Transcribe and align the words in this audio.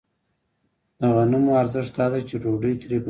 د 0.99 1.01
غنمو 1.15 1.51
ارزښت 1.61 1.93
دا 1.97 2.05
دی 2.11 2.21
چې 2.29 2.35
ډوډۍ 2.41 2.73
ترې 2.81 2.97
پخېږي 2.97 2.99